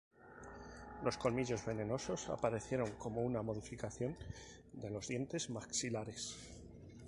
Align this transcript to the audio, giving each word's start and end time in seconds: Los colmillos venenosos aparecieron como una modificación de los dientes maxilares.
Los 1.03 1.15
colmillos 1.17 1.63
venenosos 1.63 2.27
aparecieron 2.29 2.89
como 2.93 3.21
una 3.21 3.43
modificación 3.43 4.17
de 4.73 4.89
los 4.89 5.07
dientes 5.07 5.51
maxilares. 5.51 6.35